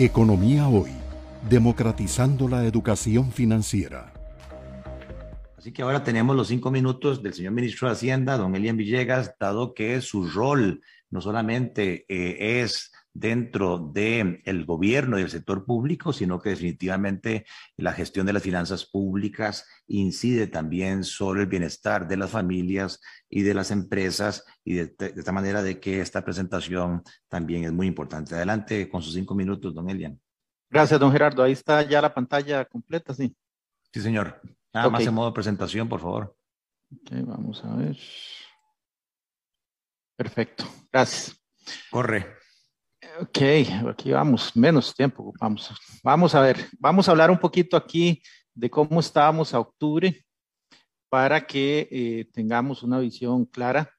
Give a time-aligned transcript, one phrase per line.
[0.00, 0.92] Economía Hoy,
[1.50, 4.12] democratizando la educación financiera.
[5.56, 9.34] Así que ahora tenemos los cinco minutos del señor ministro de Hacienda, don Elian Villegas,
[9.40, 15.64] dado que su rol no solamente eh, es dentro del el gobierno y el sector
[15.64, 17.46] público, sino que definitivamente
[17.76, 23.42] la gestión de las finanzas públicas incide también sobre el bienestar de las familias y
[23.42, 28.34] de las empresas y de, esta manera de que esta presentación también es muy importante.
[28.34, 30.20] Adelante con sus cinco minutos, don Elian.
[30.70, 31.42] Gracias, don Gerardo.
[31.42, 33.34] Ahí está ya la pantalla completa, sí.
[33.92, 34.40] Sí, señor.
[34.72, 36.36] Nada más en modo presentación, por favor.
[36.92, 37.96] Ok, vamos a ver.
[40.16, 40.64] Perfecto.
[40.92, 41.40] Gracias.
[41.90, 42.37] Corre.
[43.20, 43.38] Ok,
[43.88, 45.72] aquí vamos, menos tiempo vamos.
[46.04, 48.22] Vamos a ver, vamos a hablar un poquito aquí
[48.54, 50.24] de cómo estábamos a octubre
[51.08, 53.90] para que eh, tengamos una visión clara.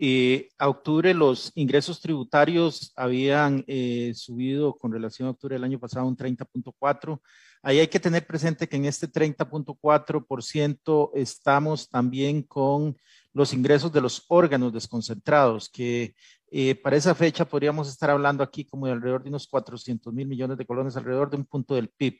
[0.00, 5.78] Eh, a octubre los ingresos tributarios habían eh, subido con relación a octubre del año
[5.78, 7.20] pasado un 30.4.
[7.62, 12.96] Ahí hay que tener presente que en este 30.4% estamos también con
[13.32, 16.14] los ingresos de los órganos desconcentrados, que
[16.50, 20.26] eh, para esa fecha podríamos estar hablando aquí como de alrededor de unos 400 mil
[20.26, 22.18] millones de colones, alrededor de un punto del PIB.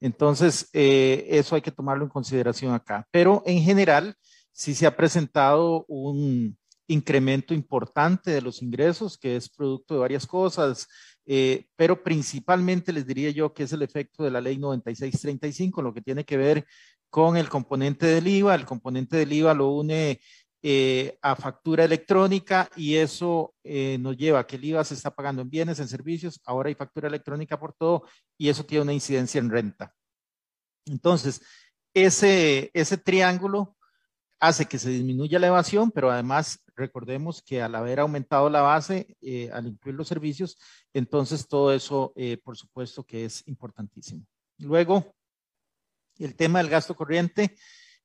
[0.00, 3.06] Entonces, eh, eso hay que tomarlo en consideración acá.
[3.10, 4.14] Pero en general,
[4.52, 6.56] sí se ha presentado un
[6.88, 10.86] incremento importante de los ingresos, que es producto de varias cosas,
[11.26, 15.92] eh, pero principalmente les diría yo que es el efecto de la ley 9635, lo
[15.92, 16.64] que tiene que ver
[17.10, 18.54] con el componente del IVA.
[18.54, 20.20] El componente del IVA lo une
[20.68, 25.14] eh, a factura electrónica y eso eh, nos lleva a que el IVA se está
[25.14, 28.02] pagando en bienes, en servicios, ahora hay factura electrónica por todo
[28.36, 29.94] y eso tiene una incidencia en renta.
[30.86, 31.40] Entonces,
[31.94, 33.76] ese, ese triángulo
[34.40, 39.16] hace que se disminuya la evasión, pero además recordemos que al haber aumentado la base,
[39.20, 40.58] eh, al incluir los servicios,
[40.92, 44.26] entonces todo eso, por supuesto que es importantísimo.
[44.58, 45.14] Luego,
[46.18, 47.56] el tema del gasto corriente,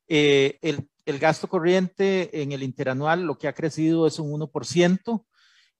[0.08, 5.26] el el gasto corriente en el interanual lo que ha crecido es un 1%.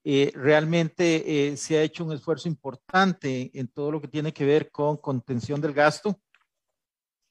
[0.04, 4.46] Eh, realmente eh, se ha hecho un esfuerzo importante en todo lo que tiene que
[4.46, 6.20] ver con contención del gasto.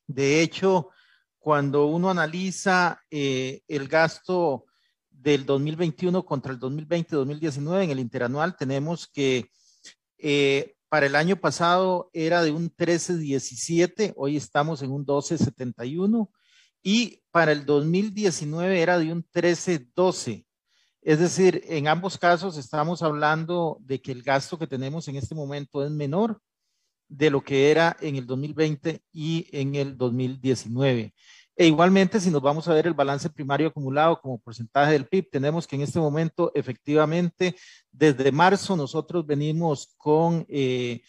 [0.06, 0.90] De hecho,
[1.38, 4.66] cuando uno analiza eh, el gasto
[5.10, 9.50] del 2021 contra el 2020-2019 en el interanual, tenemos que
[10.88, 16.28] para el año pasado era de un 13.17, hoy estamos en un 12.71
[16.82, 20.44] y para el 2019 era de un 13-12.
[21.02, 25.34] Es decir, en ambos casos estamos hablando de que el gasto que tenemos en este
[25.34, 26.40] momento es menor
[27.08, 31.12] de lo que era en el 2020 y en el 2019.
[31.56, 35.30] E igualmente, si nos vamos a ver el balance primario acumulado como porcentaje del PIB,
[35.30, 37.54] tenemos que en este momento, efectivamente,
[37.90, 41.02] desde marzo nosotros venimos con eh,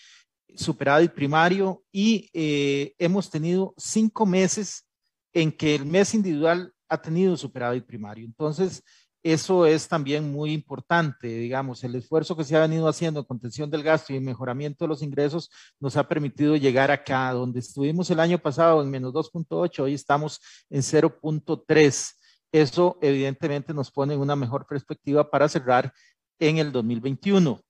[0.56, 4.86] superávit primario y eh, hemos tenido cinco meses
[5.34, 8.26] en que el mes individual ha tenido superávit primario.
[8.26, 8.84] Entonces,
[9.24, 13.70] eso es también muy importante, digamos, el esfuerzo que se ha venido haciendo en contención
[13.70, 18.10] del gasto y en mejoramiento de los ingresos nos ha permitido llegar acá, donde estuvimos
[18.10, 20.42] el año pasado en menos 2.8, hoy estamos
[20.72, 22.14] en 0.3.
[22.52, 25.94] Eso evidentemente nos pone en una mejor perspectiva para cerrar
[26.40, 27.62] en el 2021.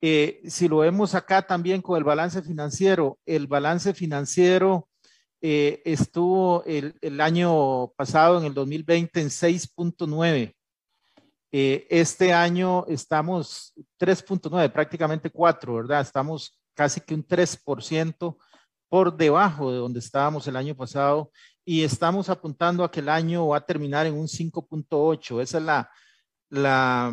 [0.00, 4.88] Eh, si lo vemos acá también con el balance financiero, el balance financiero
[5.40, 10.54] eh, estuvo el, año pasado, en el 2020, en 6.9.
[11.50, 16.00] Eh, este año estamos 3.9, prácticamente 4, ¿verdad?
[16.00, 18.36] Estamos casi que un 3%
[18.88, 21.30] por debajo de donde estábamos el año pasado
[21.64, 25.42] y estamos apuntando a que el año va a terminar en un 5.8.
[25.42, 25.90] Esa es la,
[26.50, 27.12] la,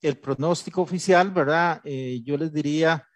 [0.00, 1.80] el pronóstico oficial, ¿verdad?
[1.84, 3.06] Eh, yo les diría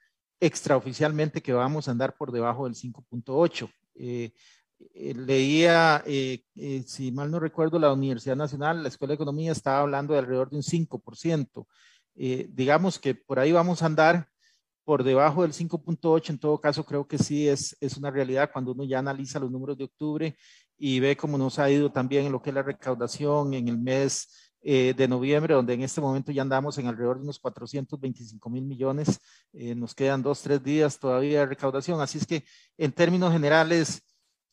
[0.41, 3.71] extraoficialmente que vamos a andar por debajo del 5.8.
[3.95, 4.33] Eh,
[4.95, 6.43] eh, leía, eh,
[6.87, 10.51] si mal no recuerdo, la Universidad Nacional, la Escuela de Economía estaba hablando de alrededor
[10.51, 11.67] de un 5%.
[12.15, 14.29] digamos que por ahí vamos a andar
[14.85, 18.73] por debajo del 5.8, en todo caso creo que sí es, es una realidad cuando
[18.73, 20.37] uno ya analiza los números de octubre
[20.77, 23.79] y ve cómo nos ha ido también en lo que es la recaudación en el
[23.79, 28.49] mes eh, de noviembre, donde en este momento ya andamos en alrededor de unos 425
[28.49, 29.21] mil millones.
[29.53, 32.01] Eh, nos quedan dos, tres días todavía de recaudación.
[32.01, 32.45] Así es que
[32.79, 34.01] en términos generales,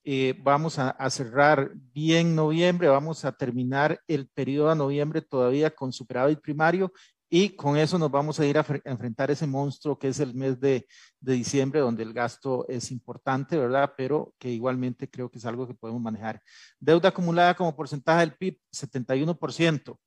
[0.04, 5.69] eh, vamos a, a, cerrar bien noviembre, vamos a terminar el periodo de noviembre todavía
[5.72, 6.92] con superávit primario
[7.33, 10.60] y con eso nos vamos a ir a, enfrentar ese monstruo que es el mes
[10.60, 10.86] de,
[11.22, 13.94] de, diciembre, donde el gasto es importante, ¿verdad?
[13.95, 16.42] Pero que igualmente creo que es algo que podemos manejar.
[16.78, 19.98] Deuda acumulada como porcentaje del PIB, 71%.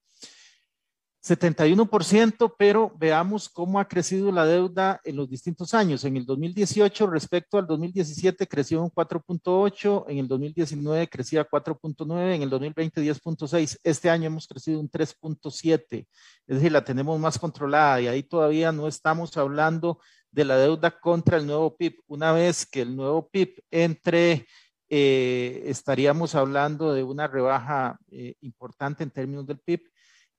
[1.24, 6.04] 71%, pero veamos cómo ha crecido la deuda en los distintos años.
[6.04, 12.42] En el 2018 respecto al 2017 creció un 4.8, en el 2019 crecía 4.9, en
[12.42, 16.06] el 2020 10.6, este año hemos crecido un 3.7,
[16.46, 20.00] es decir, la tenemos más controlada y ahí todavía no estamos hablando
[20.30, 22.02] de la deuda contra el nuevo PIB.
[22.06, 24.46] Una vez que el nuevo PIB entre,
[24.90, 29.93] eh, estaríamos hablando de una rebaja eh, importante en términos del PIB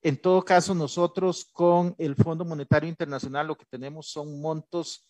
[0.06, 5.04] en todo caso, nosotros con el Fondo Monetario Internacional lo que tenemos son montos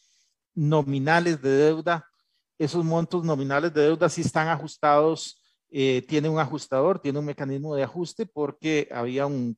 [0.54, 2.10] nominales de deuda.
[2.58, 7.76] Esos montos nominales de deuda sí están ajustados, eh, tiene un ajustador, tiene un mecanismo
[7.76, 9.58] de ajuste porque había un,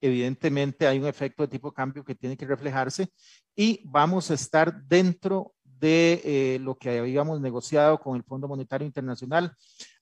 [0.00, 3.12] evidentemente hay un efecto de tipo cambio que tiene que reflejarse
[3.54, 8.86] y vamos a estar dentro de eh, lo que habíamos negociado con el Fondo Monetario
[8.86, 9.54] Internacional.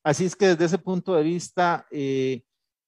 [0.04, 2.44] Así es que desde ese punto de vista, eh,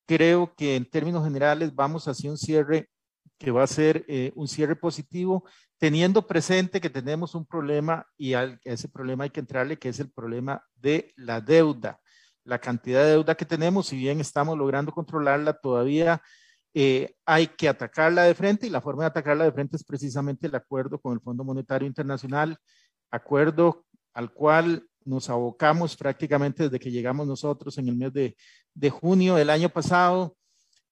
[0.09, 2.89] creo que en términos generales vamos hacia un cierre
[3.37, 5.45] que va a ser eh, un cierre positivo,
[5.77, 10.01] teniendo presente que tenemos un problema y a ese problema hay que entrarle, que es
[10.01, 12.01] el problema de la deuda.
[12.43, 16.23] La cantidad de deuda que tenemos, si bien estamos logrando controlarla, todavía
[16.73, 20.47] eh, hay que atacarla de frente y la forma de atacarla de frente es precisamente
[20.47, 22.57] el acuerdo con el Fondo Monetario Internacional,
[23.11, 23.85] acuerdo
[24.15, 28.37] al cual nos abocamos prácticamente desde que llegamos nosotros en el mes de,
[28.75, 30.37] de junio del año pasado.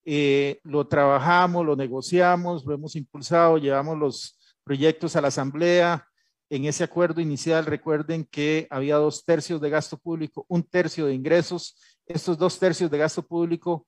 [0.04, 6.06] Eh, lo trabajamos, lo negociamos, lo hemos impulsado, llevamos los proyectos a la asamblea.
[6.48, 11.14] En ese acuerdo inicial, recuerden que había dos tercios de gasto público, un tercio de
[11.14, 11.76] ingresos.
[12.06, 13.86] Estos dos tercios de gasto público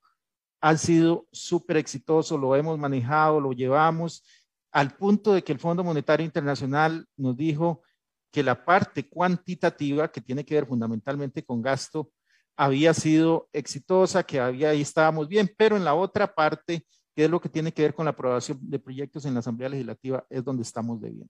[0.61, 4.25] han sido súper exitosos, lo hemos manejado, lo llevamos
[4.73, 7.83] al punto de que el Fondo Monetario Internacional nos dijo
[8.31, 12.11] que la parte cuantitativa, que tiene que ver fundamentalmente con gasto,
[12.57, 16.85] había sido exitosa, que había, ahí estábamos bien, pero en la otra parte,
[17.15, 19.69] que es lo que tiene que ver con la aprobación de proyectos en la Asamblea
[19.69, 21.29] Legislativa, es donde estamos debiendo.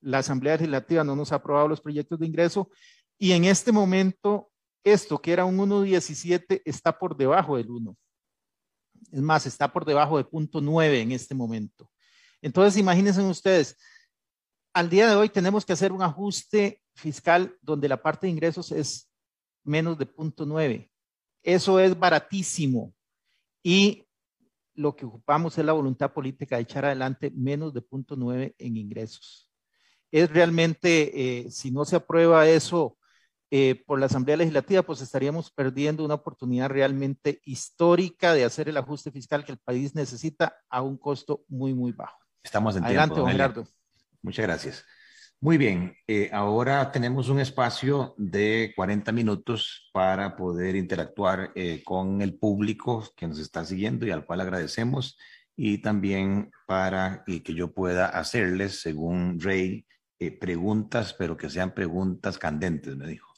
[0.00, 2.70] La Asamblea Legislativa no nos ha aprobado los proyectos de ingreso
[3.18, 4.50] y en este momento,
[4.84, 7.96] esto que era un 1.17 está por debajo del 1.
[9.12, 11.88] Es más, está por debajo de punto 9 en este momento.
[12.40, 13.76] Entonces, imagínense ustedes,
[14.72, 18.72] al día de hoy tenemos que hacer un ajuste fiscal donde la parte de ingresos
[18.72, 19.10] es
[19.64, 20.90] menos de punto nueve.
[21.42, 22.94] Eso es baratísimo.
[23.62, 24.06] Y
[24.74, 28.76] lo que ocupamos es la voluntad política de echar adelante menos de punto nueve en
[28.76, 29.50] ingresos.
[30.10, 32.96] Es realmente, eh, si no se aprueba eso
[33.50, 38.76] eh, por la Asamblea Legislativa, pues estaríamos perdiendo una oportunidad realmente histórica de hacer el
[38.76, 42.18] ajuste fiscal que el país necesita a un costo muy, muy bajo.
[42.42, 43.66] Estamos en Adelante, don Gerardo.
[44.22, 44.84] Muchas gracias.
[45.42, 52.22] Muy bien, eh, ahora tenemos un espacio de 40 minutos para poder interactuar eh, con
[52.22, 55.18] el público que nos está siguiendo y al cual agradecemos
[55.56, 59.84] y también para que yo pueda hacerles, según Rey,
[60.20, 63.34] eh, preguntas, pero que sean preguntas candentes, me dijo.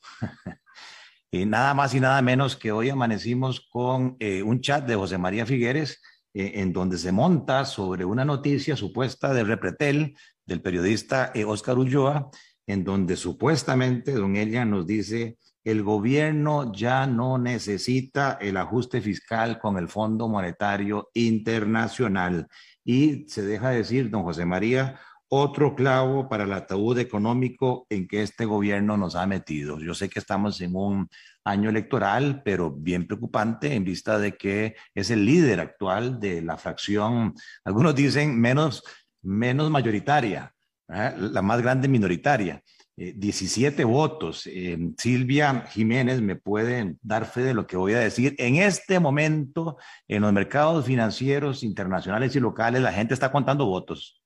[1.31, 5.47] y nada más y nada menos que hoy amanecimos con un chat de José María
[5.47, 6.03] Figueres,
[6.35, 12.29] en donde se monta sobre una noticia supuesta de Repretel del periodista Oscar Ulloa,
[12.67, 19.59] en donde supuestamente don Elia nos dice, el gobierno ya no necesita el ajuste fiscal
[19.59, 22.49] con el Fondo Monetario Internacional.
[22.85, 28.23] Y se deja decir, don José María, otro clavo para el ataúd económico en que
[28.23, 29.81] este gobierno nos ha metido.
[29.81, 31.08] Yo sé que estamos en un
[31.44, 36.56] año electoral, pero bien preocupante en vista de que es el líder actual de la
[36.56, 37.34] fracción,
[37.65, 38.82] algunos dicen menos
[39.24, 40.55] menos mayoritaria,
[40.89, 42.63] la más grande minoritaria.
[42.96, 44.46] 17 eh, votos.
[44.46, 48.36] Eh, Silvia Jiménez me puede dar fe de lo que voy a decir.
[48.39, 54.24] En este momento, en los mercados financieros internacionales y locales, la gente está contando votos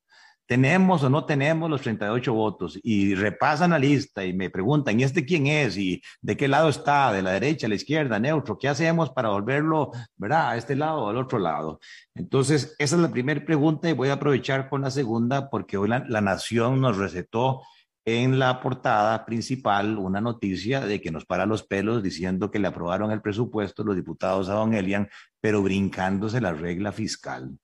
[0.48, 5.04] tenemos o no tenemos los 38 votos y repasan la lista y me preguntan, ¿y
[5.04, 5.76] este quién es?
[5.76, 7.12] ¿Y de qué lado está?
[7.12, 8.58] ¿De la derecha, a la izquierda, neutro?
[8.58, 11.80] ¿Qué hacemos para volverlo, verdad, a este lado o al otro lado?
[12.14, 15.90] Entonces, esa es la primera pregunta y voy a aprovechar con la segunda porque hoy
[15.90, 17.60] la, la Nación nos recetó
[18.06, 22.68] en la portada principal una noticia de que nos para los pelos diciendo que le
[22.68, 25.10] aprobaron el presupuesto los diputados a don Elian,
[25.42, 27.58] pero brincándose la regla fiscal.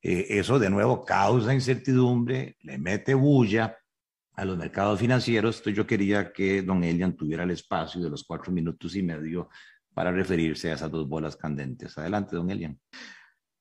[0.00, 3.76] Eh, eso de nuevo causa incertidumbre, le mete bulla
[4.34, 5.56] a los mercados financieros.
[5.56, 9.48] Entonces yo quería que don Elian tuviera el espacio de los cuatro minutos y medio
[9.92, 11.98] para referirse a esas dos bolas candentes.
[11.98, 12.78] Adelante, don Elian.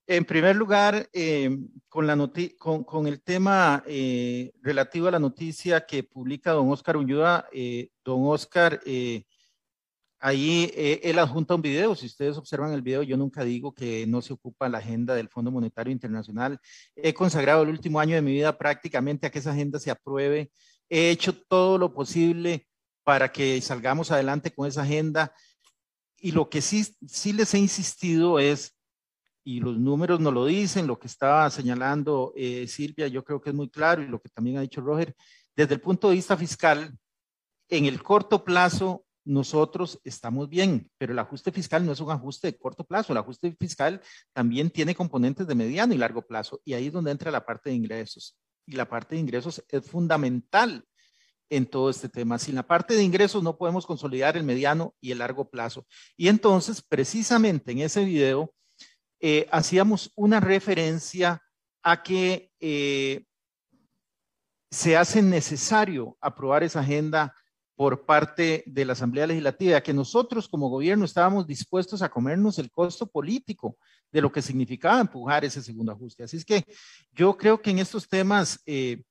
[0.06, 1.58] En primer lugar, eh,
[1.90, 2.16] con, la
[2.58, 7.50] con, con, el tema eh, relativo a la noticia que publica don Oscar Ulloa,
[8.06, 8.80] don Oscar
[10.20, 11.96] Ahí eh, él adjunta un video.
[11.96, 15.30] Si ustedes observan el video, yo nunca digo que no se ocupa la agenda del
[15.30, 16.60] Fondo Monetario Internacional.
[16.96, 20.52] He consagrado el último año de mi vida prácticamente a que esa agenda se apruebe.
[20.90, 22.68] He hecho todo lo posible
[23.04, 25.34] para que salgamos adelante con esa agenda.
[26.20, 28.76] Y lo que sí, sí les he insistido es,
[29.44, 33.52] y los números nos lo dicen, lo que estaba señalando eh, Silvia, yo creo que
[33.52, 35.16] es muy claro, y lo que también ha dicho Roger,
[35.56, 36.98] desde el punto de vista fiscal,
[37.70, 42.48] en el corto plazo nosotros estamos bien, pero el ajuste fiscal no es un ajuste
[42.48, 44.02] de corto plazo, el ajuste fiscal
[44.34, 47.70] también tiene componentes de mediano y largo plazo, y ahí es donde entra la parte
[47.70, 48.38] de ingresos.
[48.66, 50.86] Y la parte de ingresos es fundamental
[51.50, 52.40] en todo este tema.
[52.40, 55.86] Sin la parte de ingresos no podemos consolidar el mediano y el largo plazo.
[56.18, 58.54] Y entonces, precisamente en ese video,
[59.20, 61.42] eh, hacíamos una referencia
[61.84, 63.26] a que eh,
[64.70, 67.34] se hace necesario aprobar esa agenda
[67.78, 72.72] por parte de la Asamblea Legislativa, que nosotros como gobierno estábamos dispuestos a comernos el
[72.72, 73.78] costo político
[74.12, 76.24] de lo que significaba empujar ese segundo ajuste.
[76.24, 76.66] Así es que
[77.12, 79.04] yo creo que en estos temas eh,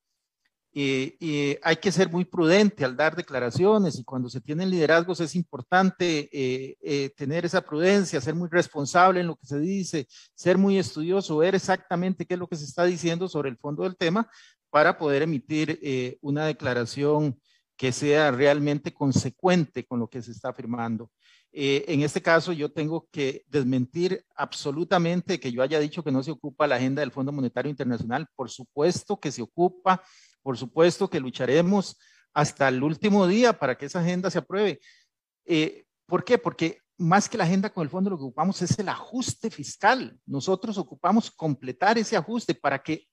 [0.75, 5.21] eh, eh, hay que ser muy prudente al dar declaraciones y cuando se tienen liderazgos
[5.21, 6.29] es importante
[7.17, 11.55] tener esa prudencia, ser muy responsable en lo que se dice, ser muy estudioso, ver
[11.55, 14.29] exactamente qué es lo que se está diciendo sobre el fondo del tema
[14.71, 17.39] para poder emitir una declaración
[17.77, 21.11] que sea realmente consecuente con lo que se está afirmando.
[21.53, 26.23] Eh, en este caso, yo tengo que desmentir absolutamente que yo haya dicho que no
[26.23, 28.27] se ocupa la agenda del Fondo Monetario Internacional.
[28.35, 30.03] Por supuesto que se ocupa,
[30.43, 31.99] por supuesto que lucharemos
[32.35, 34.81] hasta el último día para que esa agenda se apruebe.
[35.47, 36.39] Eh, ¿Por qué?
[36.39, 40.19] Porque más que la agenda con el fondo, lo que ocupamos es el ajuste fiscal.
[40.27, 43.07] Nosotros ocupamos completar ese ajuste para que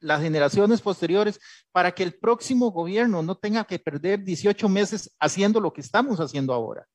[0.00, 1.38] las generaciones posteriores
[1.72, 6.18] para que el próximo gobierno no tenga que perder 18 meses haciendo lo que estamos
[6.20, 6.86] haciendo ahora.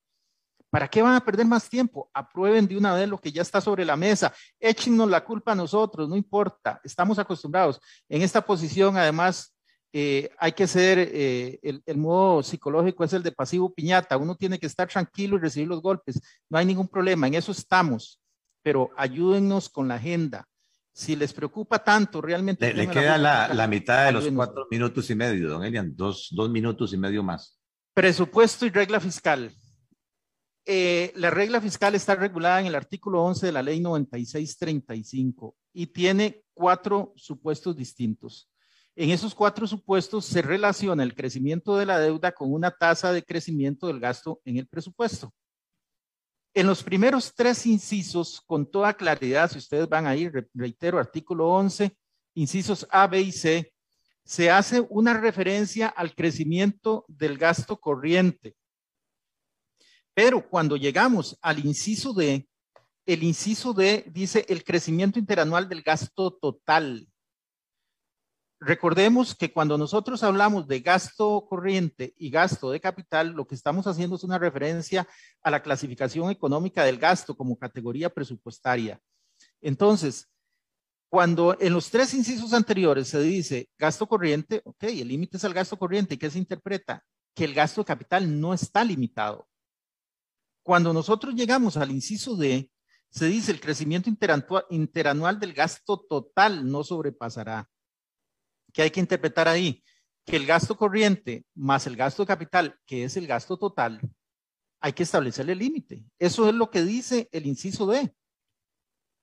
[0.69, 2.09] ¿Para qué van a perder más tiempo?
[2.13, 4.33] Aprueben de una vez lo que ya está sobre la mesa.
[4.59, 6.81] Échennos la culpa a nosotros, no importa.
[6.83, 7.79] Estamos acostumbrados.
[8.09, 9.55] En esta posición, además,
[9.93, 14.17] eh, hay que ser, eh, el, el, modo psicológico es el de pasivo piñata.
[14.17, 16.19] Uno tiene que estar tranquilo y recibir los golpes.
[16.49, 18.19] No hay ningún problema, en eso estamos.
[18.61, 20.45] Pero ayúdennos con la agenda
[20.95, 22.73] si les preocupa tanto realmente.
[22.73, 26.49] Le, queda la, la, mitad de los cuatro minutos y medio, don Elian, dos, dos
[26.49, 27.59] minutos y medio más.
[27.93, 29.51] Presupuesto y regla fiscal.
[30.65, 35.87] Eh, la regla fiscal está regulada en el artículo 11 de la ley 9635 y
[35.87, 38.49] tiene cuatro supuestos distintos.
[38.95, 43.21] En esos cuatro supuestos se relaciona el crecimiento de la deuda con una tasa de
[43.21, 45.33] crecimiento del gasto en el presupuesto.
[46.57, 51.93] En los primeros tres incisos, con toda claridad, si ustedes van ahí, reitero, artículo 11,
[52.35, 53.73] incisos A, B y C,
[54.23, 58.55] se hace una referencia al crecimiento del gasto corriente.
[60.13, 62.47] Pero cuando llegamos al inciso D,
[63.05, 67.05] el inciso D dice el crecimiento interanual del gasto total.
[68.59, 73.85] Recordemos que cuando nosotros hablamos de gasto corriente y gasto de capital, lo que estamos
[73.85, 75.07] haciendo es una referencia
[75.43, 78.99] a la clasificación económica del gasto como categoría presupuestaria.
[79.61, 80.31] Entonces,
[81.09, 85.53] cuando en los tres incisos anteriores se dice gasto corriente, ok, el límite es el
[85.53, 87.03] gasto corriente, ¿qué se interpreta?
[87.33, 89.47] Que el gasto de capital no está limitado.
[90.63, 92.71] Cuando nosotros llegamos al inciso D,
[93.09, 94.09] se dice el crecimiento
[94.69, 97.69] interanual del gasto total no sobrepasará.
[98.75, 99.81] ¿Qué hay que interpretar ahí?
[100.25, 104.01] Que el gasto corriente más el gasto capital, que es el gasto total,
[104.81, 106.03] hay que establecerle el límite.
[106.19, 108.13] Eso es lo que dice el inciso D.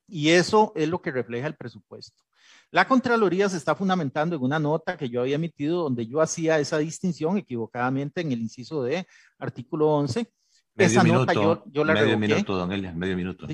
[0.09, 2.25] Y eso es lo que refleja el presupuesto.
[2.71, 6.59] La Contraloría se está fundamentando en una nota que yo había emitido donde yo hacía
[6.59, 9.07] esa distinción equivocadamente en el inciso D,
[9.39, 10.33] artículo 11.
[10.75, 13.47] Medio esa minuto, nota yo, yo la medio minuto, don Elia, medio minuto.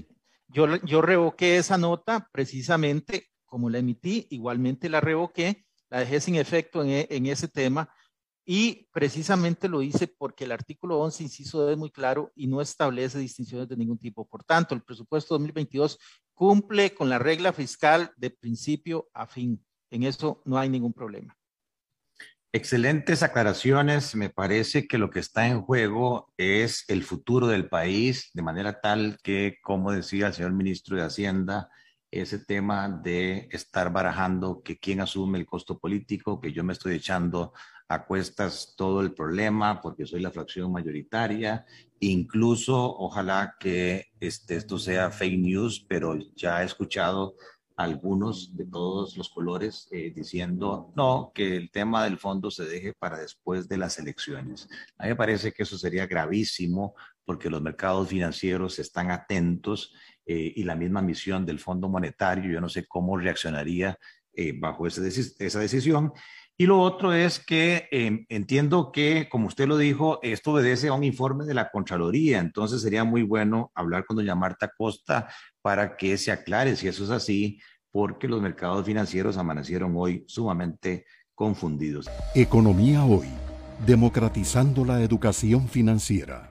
[0.46, 6.36] Yo, yo revoqué esa nota precisamente como la emití, igualmente la revoqué la dejé sin
[6.36, 7.88] efecto en, en, ese tema
[8.44, 13.18] y precisamente lo hice porque el artículo 11, inciso es muy claro y no establece
[13.18, 14.26] distinciones de ningún tipo.
[14.26, 15.98] Por tanto, el presupuesto 2022
[16.34, 19.62] cumple con la regla fiscal de principio a fin.
[19.90, 21.36] En eso no hay ningún problema.
[22.50, 24.14] Excelentes aclaraciones.
[24.14, 28.80] Me parece que lo que está en juego es el futuro del país, de manera
[28.80, 31.68] tal que, como decía el señor ministro de Hacienda,
[32.10, 36.94] ese tema de estar barajando que quién asume el costo político, que yo me estoy
[36.94, 37.52] echando
[37.88, 41.64] a cuestas todo el problema porque soy la fracción mayoritaria,
[42.00, 47.34] incluso ojalá que este, esto sea fake news, pero ya he escuchado
[47.76, 52.92] algunos de todos los colores eh, diciendo no, que el tema del fondo se deje
[52.92, 54.68] para después de las elecciones.
[54.98, 56.94] A mí me parece que eso sería gravísimo
[57.28, 59.92] porque los mercados financieros están atentos
[60.24, 63.98] eh, y la misma misión del Fondo Monetario, yo no sé cómo reaccionaría
[64.32, 66.14] eh, bajo esa, decisión.
[66.56, 70.94] Y lo otro es que em, entiendo que, como usted lo dijo, esto obedece a
[70.94, 75.28] un informe de la Contraloría, entonces sería muy bueno hablar con doña Marta Costa
[75.60, 81.04] para que se aclare si eso es así, porque los mercados financieros amanecieron hoy sumamente
[81.34, 82.08] confundidos.
[82.34, 83.28] Economía hoy,
[83.86, 86.47] democratizando la educación financiera.